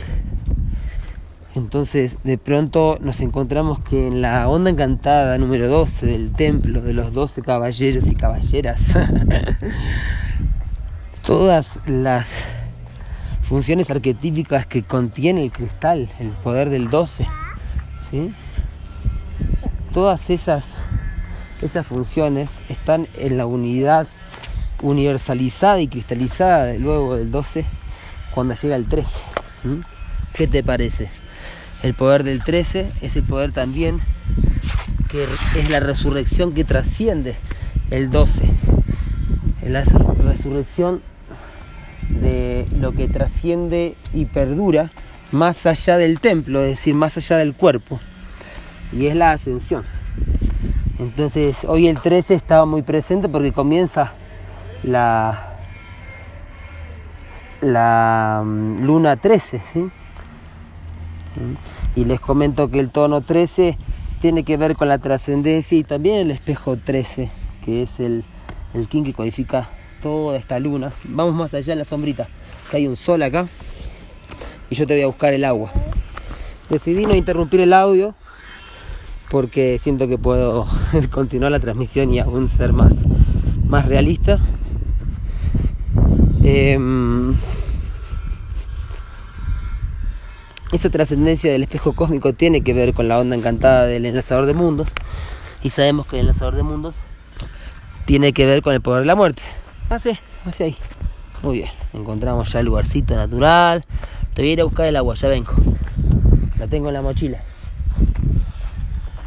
Entonces, 1.55 2.19
de 2.25 2.37
pronto 2.37 2.99
nos 3.01 3.21
encontramos 3.21 3.79
que 3.79 4.09
en 4.09 4.23
la 4.23 4.49
onda 4.49 4.71
encantada 4.71 5.39
número 5.39 5.69
12 5.69 6.07
del 6.07 6.33
templo 6.33 6.83
de 6.83 6.95
los 6.95 7.13
12 7.13 7.43
caballeros 7.43 8.09
y 8.09 8.17
caballeras, 8.17 8.81
todas 11.23 11.79
las 11.87 12.27
funciones 13.43 13.89
arquetípicas 13.91 14.67
que 14.67 14.83
contiene 14.83 15.45
el 15.45 15.53
cristal, 15.53 16.09
el 16.19 16.31
poder 16.31 16.71
del 16.71 16.91
12, 16.91 17.29
¿sí? 17.99 18.35
Todas 19.93 20.31
esas 20.31 20.87
esas 21.63 21.87
funciones 21.87 22.51
están 22.69 23.07
en 23.15 23.39
la 23.39 23.47
unidad 23.47 24.07
universalizada 24.83 25.81
y 25.81 25.89
cristalizada 25.89 26.75
luego 26.75 27.17
del 27.17 27.31
12 27.31 27.65
cuando 28.35 28.55
llega 28.55 28.77
el 28.77 28.87
13. 28.87 29.09
¿Qué 30.35 30.47
te 30.47 30.63
parece? 30.63 31.09
El 31.85 31.93
poder 31.93 32.25
del 32.25 32.43
13 32.43 32.91
es 33.03 33.14
el 33.14 33.25
poder 33.25 33.53
también 33.53 34.00
que 35.11 35.25
es 35.61 35.69
la 35.69 35.81
resurrección 35.81 36.55
que 36.55 36.64
trasciende 36.64 37.37
el 37.91 38.11
12. 38.11 38.49
La 39.69 39.85
resurrección 39.85 41.03
de 42.09 42.64
lo 42.81 42.93
que 42.93 43.07
trasciende 43.07 43.97
y 44.14 44.25
perdura 44.25 44.93
más 45.31 45.67
allá 45.67 45.99
del 45.99 46.21
templo, 46.21 46.62
es 46.62 46.71
decir, 46.71 46.95
más 46.95 47.19
allá 47.19 47.37
del 47.37 47.53
cuerpo. 47.53 48.00
Y 48.91 49.09
es 49.09 49.14
la 49.14 49.33
ascensión. 49.33 49.85
Entonces 50.99 51.67
hoy 51.69 51.88
el 51.88 52.00
13 52.00 52.33
estaba 52.33 52.64
muy 52.64 52.81
presente 52.81 53.29
porque 53.29 53.53
comienza 53.53 54.14
la, 54.83 55.59
la 57.61 58.43
mm, 58.43 58.87
luna 58.87 59.17
13. 59.19 59.61
¿sí? 59.71 59.91
Y 61.97 62.05
les 62.05 62.21
comento 62.21 62.71
que 62.71 62.81
el 62.81 62.91
tono 62.91 63.21
13 63.21 63.76
tiene 64.21 64.45
que 64.45 64.57
ver 64.57 64.76
con 64.76 64.88
la 64.88 64.99
trascendencia 64.99 65.79
y 65.79 65.85
también 65.85 66.19
el 66.19 66.31
espejo 66.31 66.76
13, 66.76 67.31
que 67.64 67.83
es 67.83 68.00
el, 68.00 68.25
el 68.73 68.88
king 68.88 69.03
que 69.03 69.12
codifica 69.12 69.69
toda 70.03 70.37
esta 70.37 70.59
luna. 70.59 70.93
Vamos 71.05 71.35
más 71.35 71.55
allá 71.55 71.73
en 71.73 71.79
la 71.81 71.85
sombrita, 71.85 72.26
que 72.71 72.79
hay 72.79 72.87
un 72.87 72.97
sol 72.97 73.23
acá 73.23 73.47
y 74.71 74.75
yo 74.75 74.87
te 74.87 74.95
voy 74.95 75.03
a 75.03 75.07
buscar 75.07 75.33
el 75.35 75.45
agua. 75.45 75.73
Decidí 76.71 77.07
no 77.07 77.14
interrumpir 77.14 77.61
el 77.61 77.73
audio 77.73 78.14
porque 79.31 79.79
siento 79.79 80.09
que 80.09 80.19
puedo 80.19 80.67
continuar 81.11 81.53
la 81.53 81.61
transmisión 81.61 82.12
y 82.12 82.19
aún 82.19 82.49
ser 82.49 82.73
más, 82.73 82.95
más 83.67 83.87
realista. 83.87 84.38
Em, 86.43 87.35
esa 90.75 90.90
trascendencia 90.90 91.52
del 91.52 91.62
espejo 91.62 91.93
cósmico 91.93 92.33
tiene 92.33 92.62
que 92.62 92.75
ver 92.75 92.95
con 92.95 93.07
la 93.07 93.21
onda 93.21 93.37
encantada 93.37 93.87
del 93.87 94.07
enlazador 94.07 94.45
de 94.47 94.54
mundos 94.54 94.88
y 95.62 95.69
sabemos 95.69 96.04
que 96.09 96.16
el 96.16 96.23
enlazador 96.23 96.57
de 96.57 96.64
mundos 96.64 96.97
tiene 98.07 98.33
que 98.33 98.45
ver 98.45 98.61
con 98.61 98.75
el 98.75 98.81
poder 98.81 99.02
de 99.02 99.07
la 99.07 99.14
muerte. 99.14 99.40
Así, 99.88 100.19
así 100.45 100.64
ahí. 100.64 100.76
Muy 101.45 101.59
bien, 101.59 101.71
encontramos 101.93 102.52
ya 102.52 102.59
el 102.59 102.66
lugarcito 102.66 103.14
natural. 103.14 103.85
Te 104.35 104.43
voy 104.43 104.50
a 104.50 104.52
ir 104.54 104.61
a 104.62 104.64
buscar 104.64 104.87
el 104.87 104.97
agua, 104.97 105.14
ya 105.14 105.28
vengo. 105.28 105.52
La 106.59 106.66
tengo 106.66 106.88
en 106.88 106.95
la 106.95 107.02
mochila. 107.02 107.38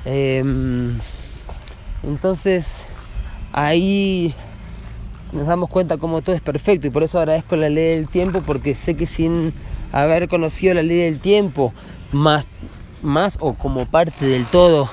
Em, 0.04 0.98
entonces 2.04 2.68
ahí 3.54 4.36
nos 5.32 5.48
damos 5.48 5.70
cuenta 5.70 5.98
como 5.98 6.22
todo 6.22 6.36
es 6.36 6.42
perfecto 6.42 6.88
y 6.88 6.90
por 6.90 7.04
eso 7.04 7.20
agradezco 7.20 7.56
la 7.56 7.70
ley 7.70 7.96
del 7.96 8.10
tiempo 8.10 8.42
porque 8.46 8.76
sé 8.76 8.96
que 8.96 9.06
sin 9.06 9.54
haber 9.92 10.28
conocido 10.28 10.74
la 10.74 10.84
ley 10.84 10.98
del 10.98 11.20
tiempo 11.20 11.74
más, 12.12 12.48
más 13.02 13.38
o 13.40 13.54
como 13.54 13.86
parte 13.86 14.26
del 14.26 14.46
todo 14.46 14.90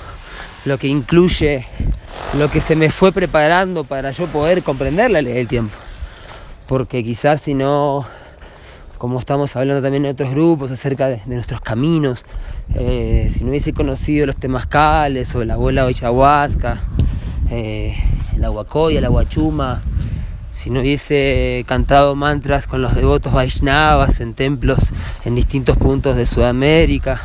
lo 0.64 0.78
que 0.78 0.88
incluye 0.88 1.66
lo 2.38 2.50
que 2.50 2.60
se 2.60 2.74
me 2.74 2.90
fue 2.90 3.12
preparando 3.12 3.84
para 3.84 4.10
yo 4.10 4.26
poder 4.26 4.62
comprender 4.62 5.10
la 5.10 5.22
ley 5.22 5.34
del 5.34 5.48
tiempo. 5.48 5.74
Porque 6.66 7.04
quizás 7.04 7.42
si 7.42 7.54
no, 7.54 8.06
como 8.98 9.18
estamos 9.18 9.54
hablando 9.54 9.82
también 9.82 10.04
en 10.06 10.12
otros 10.12 10.30
grupos 10.30 10.70
acerca 10.70 11.08
de, 11.08 11.20
nuestros 11.26 11.60
caminos, 11.60 12.24
eh, 12.74 13.28
si 13.30 13.44
no 13.44 13.50
hubiese 13.50 13.72
conocido 13.72 14.26
los 14.26 14.36
temazcales 14.36 15.34
o 15.34 15.44
la 15.44 15.54
abuela 15.54 15.84
ayahuasca, 15.84 16.80
eh, 17.50 17.94
el 18.34 18.44
aguacoya, 18.44 18.98
el 18.98 19.04
aguachuma, 19.04 19.82
si 20.54 20.70
no 20.70 20.80
hubiese 20.80 21.64
cantado 21.66 22.14
mantras 22.14 22.68
con 22.68 22.80
los 22.80 22.94
devotos 22.94 23.32
Vaishnavas 23.32 24.20
en 24.20 24.34
templos 24.34 24.78
en 25.24 25.34
distintos 25.34 25.76
puntos 25.76 26.16
de 26.16 26.26
Sudamérica, 26.26 27.20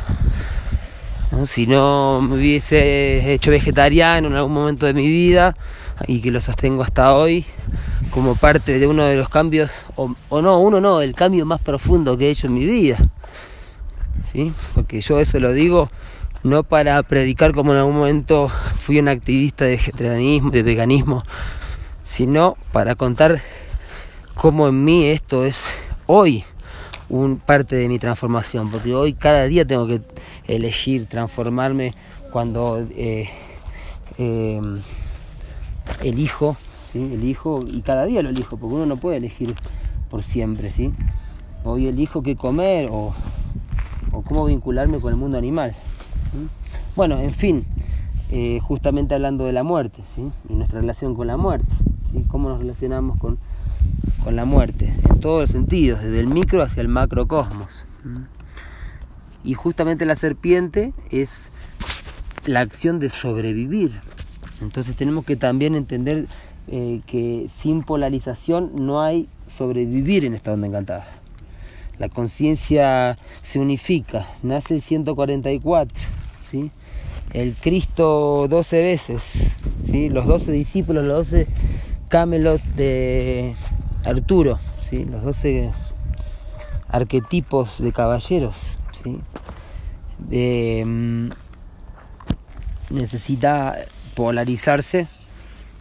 si 1.46 1.68
no 1.68 2.20
me 2.20 2.34
hubiese 2.34 3.32
hecho 3.32 3.52
vegetariano 3.52 4.26
en 4.26 4.34
algún 4.34 4.52
momento 4.52 4.84
de 4.84 4.94
mi 4.94 5.06
vida 5.06 5.56
y 6.08 6.20
que 6.20 6.32
lo 6.32 6.40
sostengo 6.40 6.82
hasta 6.82 7.14
hoy 7.14 7.46
como 8.10 8.34
parte 8.34 8.80
de 8.80 8.88
uno 8.88 9.04
de 9.04 9.14
los 9.14 9.28
cambios, 9.28 9.84
o, 9.94 10.42
no, 10.42 10.58
uno 10.58 10.80
no, 10.80 11.00
el 11.00 11.14
cambio 11.14 11.46
más 11.46 11.60
profundo 11.60 12.18
que 12.18 12.26
he 12.26 12.30
hecho 12.30 12.48
en 12.48 12.54
mi 12.54 12.66
vida. 12.66 12.98
¿Sí? 14.24 14.52
Porque 14.74 15.00
yo 15.00 15.20
eso 15.20 15.38
lo 15.38 15.52
digo 15.52 15.88
no 16.42 16.64
para 16.64 17.00
predicar 17.04 17.52
como 17.52 17.72
en 17.72 17.78
algún 17.78 17.94
momento 17.94 18.50
fui 18.80 18.98
un 18.98 19.08
activista 19.08 19.66
de 19.66 19.72
vegetarianismo, 19.72 20.50
de 20.50 20.62
veganismo, 20.64 21.22
sino 22.02 22.56
para 22.72 22.94
contar 22.94 23.40
cómo 24.34 24.68
en 24.68 24.84
mí 24.84 25.06
esto 25.06 25.44
es 25.44 25.62
hoy 26.06 26.44
un 27.08 27.38
parte 27.38 27.76
de 27.76 27.88
mi 27.88 27.98
transformación, 27.98 28.70
porque 28.70 28.94
hoy 28.94 29.14
cada 29.14 29.44
día 29.44 29.64
tengo 29.64 29.86
que 29.86 30.00
elegir 30.46 31.06
transformarme 31.06 31.92
cuando 32.32 32.86
eh, 32.96 33.28
eh, 34.16 34.60
elijo, 36.02 36.56
elijo 36.94 37.64
y 37.66 37.82
cada 37.82 38.04
día 38.04 38.22
lo 38.22 38.30
elijo, 38.30 38.56
porque 38.56 38.74
uno 38.74 38.86
no 38.86 38.96
puede 38.96 39.16
elegir 39.16 39.54
por 40.08 40.22
siempre, 40.22 40.70
¿sí? 40.70 40.92
Hoy 41.64 41.88
elijo 41.88 42.22
qué 42.22 42.36
comer 42.36 42.88
o, 42.90 43.12
o 44.12 44.22
cómo 44.22 44.46
vincularme 44.46 44.98
con 45.00 45.12
el 45.12 45.18
mundo 45.18 45.36
animal. 45.36 45.74
Bueno, 46.96 47.18
en 47.18 47.32
fin, 47.32 47.64
eh, 48.30 48.60
justamente 48.60 49.14
hablando 49.14 49.44
de 49.44 49.52
la 49.52 49.62
muerte, 49.62 50.02
¿sí? 50.14 50.30
Y 50.48 50.54
nuestra 50.54 50.80
relación 50.80 51.14
con 51.14 51.26
la 51.26 51.36
muerte, 51.36 51.72
¿sí? 52.12 52.24
Cómo 52.28 52.48
nos 52.48 52.58
relacionamos 52.58 53.18
con 53.18 53.38
con 54.22 54.36
la 54.36 54.44
muerte, 54.44 54.92
en 55.08 55.20
todos 55.20 55.42
los 55.42 55.50
sentidos, 55.50 56.02
desde 56.02 56.20
el 56.20 56.26
micro 56.26 56.62
hacia 56.62 56.80
el 56.82 56.88
macrocosmos. 56.88 57.86
Y 59.42 59.54
justamente 59.54 60.04
la 60.04 60.16
serpiente 60.16 60.92
es 61.10 61.52
la 62.46 62.60
acción 62.60 62.98
de 62.98 63.08
sobrevivir. 63.08 63.92
Entonces 64.60 64.94
tenemos 64.96 65.24
que 65.24 65.36
también 65.36 65.74
entender 65.74 66.26
eh, 66.68 67.00
que 67.06 67.48
sin 67.54 67.82
polarización 67.82 68.72
no 68.76 69.00
hay 69.00 69.28
sobrevivir 69.46 70.24
en 70.24 70.34
esta 70.34 70.52
onda 70.52 70.66
encantada. 70.66 71.06
La 71.98 72.08
conciencia 72.08 73.16
se 73.42 73.58
unifica, 73.58 74.26
nace 74.42 74.74
el 74.74 74.82
144, 74.82 75.96
¿sí? 76.50 76.70
El 77.32 77.54
Cristo 77.54 78.46
12 78.48 78.82
veces, 78.82 79.22
¿sí? 79.84 80.08
los 80.08 80.26
12 80.26 80.52
discípulos, 80.52 81.04
los 81.04 81.30
12 81.30 81.46
camelots 82.08 82.76
de, 82.76 83.54
Arturo, 84.04 84.58
¿sí? 84.88 85.04
los 85.04 85.22
12 85.22 85.72
arquetipos 86.88 87.82
de 87.82 87.92
caballeros. 87.92 88.78
¿sí? 89.02 89.20
Mm, 90.84 91.30
necesita 92.90 93.76
polarizarse 94.14 95.06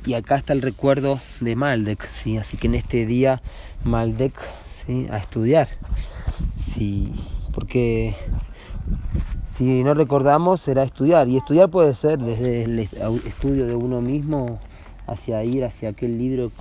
y 0.05 0.13
acá 0.13 0.35
está 0.35 0.53
el 0.53 0.61
recuerdo 0.61 1.19
de 1.39 1.55
Maldek, 1.55 2.09
¿sí? 2.11 2.37
así 2.37 2.57
que 2.57 2.67
en 2.67 2.75
este 2.75 3.05
día 3.05 3.41
Maldek 3.83 4.33
¿sí? 4.85 5.07
a 5.11 5.17
estudiar, 5.17 5.67
¿sí? 6.57 7.11
porque 7.53 8.15
si 9.49 9.83
no 9.83 9.93
recordamos 9.93 10.61
será 10.61 10.83
estudiar. 10.83 11.27
Y 11.27 11.37
estudiar 11.37 11.69
puede 11.69 11.95
ser 11.95 12.19
desde 12.19 12.63
el 12.63 12.79
estudio 12.79 13.65
de 13.65 13.75
uno 13.75 14.01
mismo 14.01 14.59
hacia 15.07 15.43
ir 15.43 15.63
hacia 15.65 15.89
aquel 15.89 16.17
libro 16.17 16.51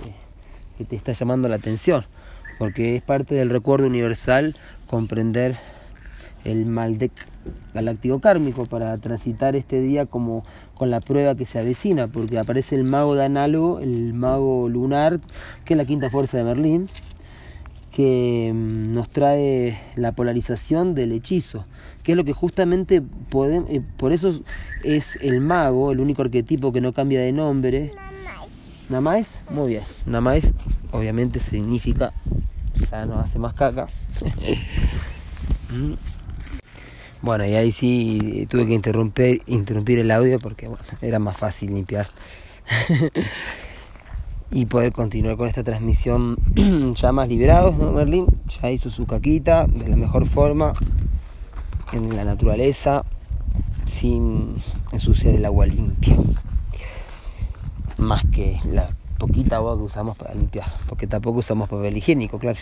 que 0.77 0.85
te 0.85 0.95
está 0.95 1.13
llamando 1.13 1.47
la 1.49 1.55
atención, 1.55 2.05
porque 2.57 2.95
es 2.95 3.01
parte 3.01 3.35
del 3.35 3.49
recuerdo 3.49 3.87
universal 3.87 4.55
comprender 4.87 5.55
el 6.45 6.65
Maldek 6.65 7.11
galáctico 7.73 8.19
kármico 8.19 8.65
para 8.65 8.97
transitar 8.97 9.55
este 9.55 9.81
día 9.81 10.05
como 10.05 10.45
con 10.73 10.89
la 10.89 11.01
prueba 11.01 11.35
que 11.35 11.45
se 11.45 11.59
avecina, 11.59 12.07
porque 12.07 12.39
aparece 12.39 12.75
el 12.75 12.85
mago 12.85 13.15
de 13.15 13.25
análogo, 13.25 13.79
el 13.79 14.13
mago 14.13 14.69
lunar, 14.69 15.19
que 15.65 15.73
es 15.73 15.77
la 15.77 15.85
quinta 15.85 16.09
fuerza 16.09 16.37
de 16.37 16.45
Merlín, 16.45 16.87
que 17.99 18.53
mm, 18.55 18.93
nos 18.93 19.09
trae 19.09 19.77
la 19.97 20.13
polarización 20.13 20.95
del 20.95 21.11
hechizo, 21.11 21.65
que 22.01 22.13
es 22.13 22.15
lo 22.15 22.23
que 22.23 22.31
justamente 22.31 23.01
podemos, 23.01 23.69
eh, 23.69 23.81
por 23.97 24.13
eso 24.13 24.39
es 24.85 25.17
el 25.19 25.41
mago, 25.41 25.91
el 25.91 25.99
único 25.99 26.21
arquetipo 26.21 26.71
que 26.71 26.79
no 26.79 26.93
cambia 26.93 27.19
de 27.19 27.33
nombre, 27.33 27.91
Namais, 28.87 29.41
muy 29.49 29.71
bien. 29.71 29.83
Namais 30.05 30.53
obviamente 30.91 31.41
significa 31.41 32.13
ya 32.89 33.05
no 33.05 33.19
hace 33.19 33.37
más 33.37 33.53
caca. 33.53 33.89
Bueno, 37.21 37.45
y 37.45 37.53
ahí 37.53 37.73
sí 37.73 38.47
tuve 38.49 38.65
que 38.65 38.73
interrumpir, 38.73 39.41
interrumpir 39.45 39.99
el 39.99 40.09
audio 40.09 40.39
porque 40.39 40.69
era 41.01 41.19
más 41.19 41.35
fácil 41.35 41.73
limpiar. 41.73 42.07
y 44.51 44.65
poder 44.65 44.91
continuar 44.91 45.37
con 45.37 45.47
esta 45.47 45.63
transmisión 45.63 46.37
ya 46.95 47.11
más 47.11 47.29
liberados, 47.29 47.77
¿no, 47.77 47.91
Merlin? 47.91 48.25
Ya 48.61 48.71
hizo 48.71 48.89
su 48.89 49.05
caquita 49.05 49.67
de 49.67 49.87
la 49.87 49.95
mejor 49.95 50.27
forma, 50.27 50.73
en 51.91 52.15
la 52.15 52.23
naturaleza, 52.23 53.03
sin 53.85 54.55
ensuciar 54.91 55.35
el 55.35 55.45
agua 55.45 55.65
limpia 55.65 56.15
más 57.99 58.23
que 58.31 58.59
la 58.71 58.95
poquita 59.17 59.57
agua 59.57 59.77
que 59.77 59.83
usamos 59.83 60.17
para 60.17 60.33
limpiar, 60.33 60.67
porque 60.87 61.05
tampoco 61.05 61.39
usamos 61.39 61.69
papel 61.69 61.97
higiénico, 61.97 62.39
claro. 62.39 62.59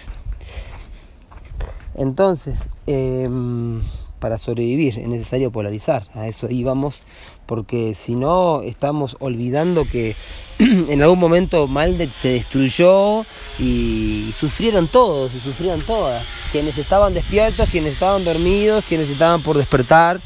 Entonces, 1.93 2.69
em, 2.87 3.81
para 4.19 4.37
sobrevivir 4.37 4.99
es 4.99 5.07
necesario 5.07 5.51
polarizar, 5.51 6.07
a 6.13 6.27
eso 6.27 6.49
íbamos, 6.49 6.99
porque 7.47 7.95
si 7.95 8.13
no 8.13 8.61
estamos 8.61 9.15
olvidando 9.19 9.85
que 9.85 10.15
en 10.59 11.01
algún 11.01 11.19
momento 11.19 11.67
Maldek 11.67 12.11
se 12.11 12.33
destruyó 12.33 13.25
y 13.57 14.33
sufrieron 14.39 14.87
todos 14.87 15.33
y 15.33 15.39
sufrieron 15.39 15.81
todas, 15.81 16.23
quienes 16.51 16.77
estaban 16.77 17.13
despiertos, 17.13 17.69
quienes 17.69 17.93
estaban 17.93 18.23
dormidos, 18.23 18.85
quienes 18.87 19.09
estaban 19.09 19.41
por 19.41 19.57
despertar. 19.57 20.19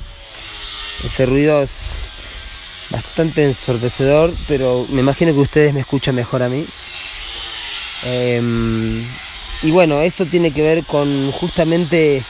Ese 1.05 1.25
ruido 1.25 1.61
es 1.61 1.91
bastante 2.89 3.45
ensordecedor, 3.45 4.33
pero 4.47 4.85
me 4.89 5.01
imagino 5.01 5.33
que 5.33 5.39
ustedes 5.39 5.73
me 5.73 5.79
escuchan 5.79 6.15
mejor 6.15 6.43
a 6.43 6.49
mí. 6.49 6.65
Em, 8.03 9.05
y 9.63 9.71
bueno, 9.71 10.01
eso 10.01 10.25
tiene 10.25 10.51
que 10.51 10.61
ver 10.61 10.83
con 10.85 11.31
justamente 11.31 12.23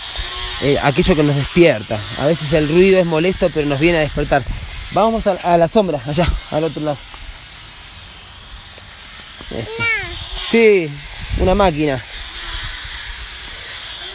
eh, 0.61 0.77
aquello 0.81 1.15
que 1.15 1.23
nos 1.23 1.35
despierta. 1.35 1.99
A 2.17 2.27
veces 2.27 2.53
el 2.53 2.67
ruido 2.67 2.99
es 2.99 3.05
molesto, 3.05 3.49
pero 3.53 3.67
nos 3.67 3.79
viene 3.79 3.97
a 3.97 4.01
despertar. 4.01 4.43
Vamos 4.93 5.25
a, 5.27 5.31
a 5.31 5.57
la 5.57 5.67
sombra, 5.67 6.01
allá, 6.05 6.27
al 6.51 6.63
otro 6.65 6.81
lado. 6.83 6.97
Eso. 9.57 9.83
Sí, 10.49 10.89
una 11.39 11.55
máquina. 11.55 12.01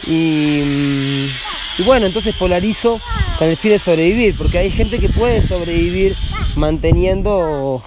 Y, 0.05 0.61
mm, 0.63 1.81
y 1.81 1.83
bueno, 1.83 2.05
entonces 2.05 2.35
polarizo 2.35 2.99
con 3.37 3.47
el 3.47 3.57
fin 3.57 3.71
de 3.71 3.79
sobrevivir, 3.79 4.35
porque 4.37 4.57
hay 4.59 4.71
gente 4.71 4.99
que 4.99 5.09
puede 5.09 5.41
sobrevivir 5.41 6.15
manteniendo 6.55 7.83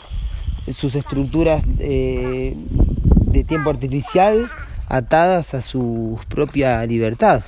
sus 0.76 0.94
estructuras 0.94 1.64
de 1.66 2.54
tiempo 3.46 3.70
artificial 3.70 4.50
atadas 4.88 5.54
a 5.54 5.62
su 5.62 6.18
propia 6.28 6.84
libertad. 6.84 7.42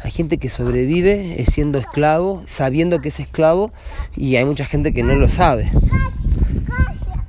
Hay 0.00 0.10
gente 0.10 0.38
que 0.38 0.48
sobrevive 0.48 1.44
siendo 1.50 1.78
esclavo, 1.78 2.42
sabiendo 2.46 3.00
que 3.00 3.08
es 3.08 3.20
esclavo, 3.20 3.72
y 4.16 4.36
hay 4.36 4.44
mucha 4.44 4.64
gente 4.64 4.92
que 4.92 5.02
no 5.02 5.14
lo 5.14 5.28
sabe. 5.28 5.70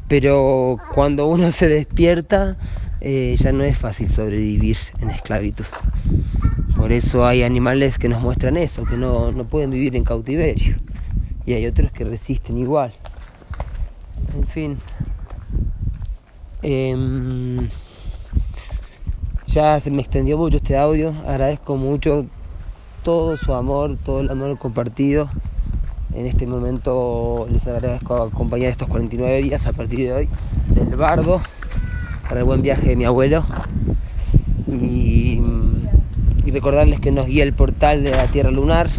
Pero 0.07 0.77
cuando 0.93 1.27
uno 1.27 1.51
se 1.51 1.67
despierta, 1.67 2.57
eh, 3.01 3.35
ya 3.39 3.51
no 3.51 3.63
es 3.63 3.77
fácil 3.77 4.07
sobrevivir 4.07 4.77
en 4.99 5.09
esclavitud. 5.09 5.65
Por 6.75 6.91
eso 6.91 7.25
hay 7.25 7.43
animales 7.43 7.97
que 7.97 8.09
nos 8.09 8.21
muestran 8.21 8.57
eso, 8.57 8.83
que 8.85 8.97
no, 8.97 9.31
no 9.31 9.45
pueden 9.45 9.71
vivir 9.71 9.95
en 9.95 10.03
cautiverio 10.03 10.77
y 11.49 11.53
hay 11.53 11.65
otros 11.65 11.91
que 11.91 12.03
resisten 12.03 12.59
igual. 12.59 12.93
En 14.35 14.47
fin. 14.47 14.77
Em, 16.61 17.67
ya 19.47 19.79
se 19.79 19.89
me 19.89 20.01
extendió 20.01 20.37
mucho 20.37 20.57
este 20.57 20.77
audio. 20.77 21.11
Agradezco 21.25 21.75
mucho 21.75 22.27
todo 23.03 23.37
su 23.37 23.53
amor, 23.53 23.97
todo 24.03 24.21
el 24.21 24.29
amor 24.29 24.57
compartido. 24.57 25.29
En 26.13 26.25
este 26.25 26.47
momento 26.47 27.47
les 27.51 27.65
agradezco 27.67 28.15
acompañar 28.15 28.69
estos 28.71 28.87
49 28.87 29.43
días 29.43 29.67
a 29.67 29.73
partir 29.73 29.99
de 29.99 30.13
hoy 30.13 30.29
del 30.73 30.95
bardo 30.95 31.41
para 32.27 32.41
el 32.41 32.45
buen 32.45 32.61
viaje 32.61 32.89
de 32.89 32.95
mi 32.95 33.05
abuelo 33.05 33.43
y, 34.67 35.41
recordarles 36.51 36.99
que 36.99 37.11
nos 37.11 37.27
guía 37.27 37.43
el 37.43 37.53
portal 37.53 38.03
de 38.03 38.09
la 38.09 38.25
Tierra 38.25 38.49
Lunar. 38.49 38.89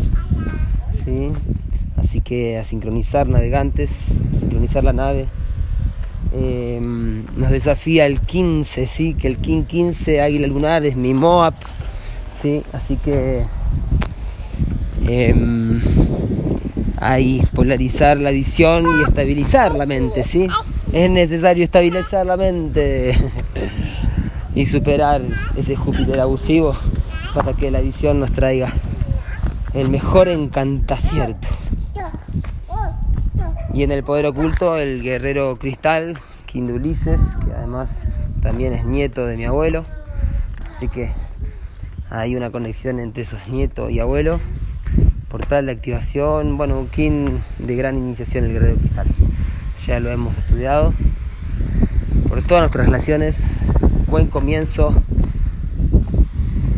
Así 1.96 2.20
que 2.20 2.58
a 2.58 2.64
sincronizar 2.64 3.28
navegantes, 3.28 4.12
a 4.32 4.38
sincronizar 4.38 4.84
la 4.84 4.92
nave. 4.92 5.26
Em, 6.32 7.24
nos 7.36 7.50
desafía 7.50 8.06
el 8.06 8.20
15, 8.20 8.86
¿sí? 8.86 9.14
que 9.14 9.26
el 9.26 9.38
King 9.38 9.64
15 9.64 10.20
Águila 10.20 10.46
Lunar 10.46 10.86
es 10.86 10.94
mi 10.94 11.12
MOAP. 11.12 11.54
¿sí? 12.40 12.62
Así 12.72 12.94
que 12.94 13.44
eh, 15.12 15.34
ahí 16.98 17.42
polarizar 17.52 18.18
la 18.18 18.30
visión 18.30 18.84
y 18.98 19.02
estabilizar 19.02 19.74
la 19.74 19.84
mente. 19.84 20.22
¿sí? 20.22 20.46
Es 20.92 21.10
necesario 21.10 21.64
estabilizar 21.64 22.24
la 22.26 22.36
mente 22.36 23.16
y 24.54 24.66
superar 24.66 25.22
ese 25.56 25.74
Júpiter 25.74 26.20
abusivo 26.20 26.76
para 27.34 27.54
que 27.54 27.72
la 27.72 27.80
visión 27.80 28.20
nos 28.20 28.30
traiga 28.30 28.72
el 29.74 29.88
mejor 29.88 30.28
encantacierto. 30.28 31.48
Y 33.72 33.82
en 33.82 33.92
el 33.92 34.04
poder 34.04 34.26
oculto, 34.26 34.76
el 34.76 35.02
guerrero 35.02 35.56
cristal, 35.58 36.18
Ulises, 36.54 37.20
que 37.44 37.52
además 37.52 38.04
también 38.42 38.72
es 38.72 38.84
nieto 38.84 39.26
de 39.26 39.36
mi 39.36 39.44
abuelo. 39.44 39.84
Así 40.68 40.88
que 40.88 41.10
hay 42.10 42.34
una 42.36 42.50
conexión 42.50 43.00
entre 43.00 43.22
esos 43.22 43.48
nietos 43.48 43.90
y 43.90 44.00
abuelo. 44.00 44.40
Portal 45.30 45.66
de 45.66 45.72
activación, 45.72 46.56
bueno, 46.56 46.80
un 46.80 46.88
kin 46.88 47.38
de 47.60 47.76
gran 47.76 47.96
iniciación, 47.96 48.44
el 48.46 48.52
guerrero 48.52 48.74
cristal. 48.74 49.06
Ya 49.86 50.00
lo 50.00 50.10
hemos 50.10 50.36
estudiado. 50.36 50.92
Por 52.28 52.42
todas 52.42 52.62
nuestras 52.62 52.86
relaciones, 52.86 53.66
buen 54.08 54.26
comienzo 54.26 54.92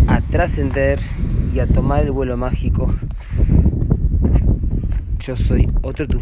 a 0.06 0.20
trascender 0.20 1.00
y 1.54 1.60
a 1.60 1.66
tomar 1.66 2.04
el 2.04 2.10
vuelo 2.10 2.36
mágico. 2.36 2.94
Yo 5.18 5.34
soy 5.38 5.66
otro 5.80 6.06
tú. 6.06 6.20